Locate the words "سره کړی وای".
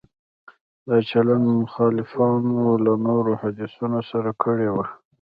4.11-4.89